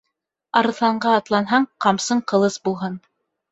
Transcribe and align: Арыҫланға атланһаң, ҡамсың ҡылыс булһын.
Арыҫланға 0.61 1.11
атланһаң, 1.17 1.69
ҡамсың 1.87 2.25
ҡылыс 2.35 2.61
булһын. 2.67 3.01